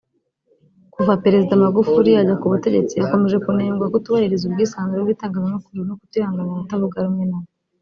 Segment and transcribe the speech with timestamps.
[0.93, 7.25] Kuva Perezida Magufuli yajya ku butegetsi akomeje kunengwa kutubahiriza ubwisanzure bw’itangazamakuru no kutihanganira abatavuga rumwe
[7.31, 7.49] nawe